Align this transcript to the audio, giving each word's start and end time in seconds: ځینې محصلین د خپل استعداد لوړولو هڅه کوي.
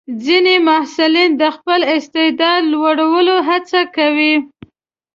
ځینې 0.23 0.55
محصلین 0.67 1.31
د 1.41 1.43
خپل 1.55 1.79
استعداد 1.95 2.61
لوړولو 2.73 3.35
هڅه 3.49 3.81
کوي. 3.95 4.35